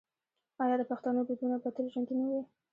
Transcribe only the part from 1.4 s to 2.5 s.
به تل ژوندي نه وي؟